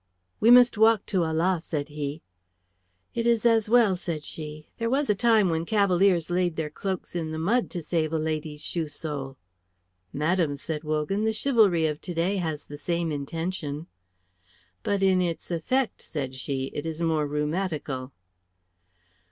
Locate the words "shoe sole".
8.63-9.37